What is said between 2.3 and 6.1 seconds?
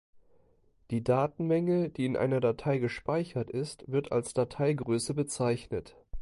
Datei gespeichert ist, wird als Dateigröße bezeichnet.